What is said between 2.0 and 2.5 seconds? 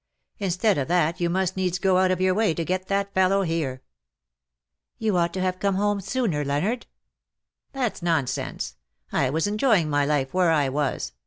of your